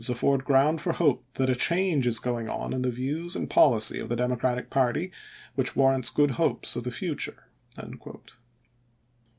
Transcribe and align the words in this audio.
afford 0.09 0.43
ground 0.43 0.81
for 0.81 0.93
hope 0.93 1.23
that 1.35 1.47
a 1.47 1.53
change 1.53 2.07
is 2.07 2.17
going 2.17 2.49
on 2.49 2.73
in 2.73 2.81
the 2.81 2.89
views 2.89 3.35
and 3.35 3.51
policy 3.51 3.99
of 3.99 4.09
the 4.09 4.15
Democratic 4.15 4.71
party 4.71 5.11
which 5.53 5.75
warrants 5.75 6.09
good 6.09 6.31
hopes 6.31 6.75
of 6.75 6.83
the 6.83 6.89
future." 6.89 7.45